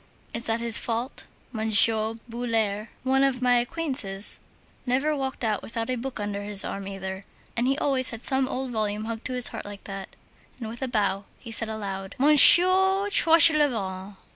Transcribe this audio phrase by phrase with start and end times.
[0.33, 1.27] Is that his fault?
[1.51, 4.39] Monsieur Boulard, one of my acquaintances,
[4.83, 7.23] never walked out without a book under his arm either,
[7.55, 10.15] and he always had some old volume hugged to his heart like that."
[10.59, 14.15] And, with a bow, he said aloud: "Monsieur Tranchelevent...."